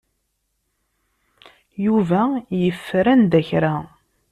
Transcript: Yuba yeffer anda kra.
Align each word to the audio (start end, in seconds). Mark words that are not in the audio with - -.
Yuba 1.85 2.21
yeffer 2.61 3.05
anda 3.13 3.41
kra. 3.47 3.75